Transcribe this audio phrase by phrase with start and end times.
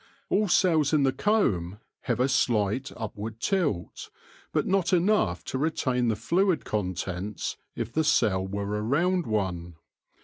[0.29, 4.09] All cells in the comb have a slight upward tilt,
[4.51, 9.75] but not enough to retain the fluid contents if the cell were a round one.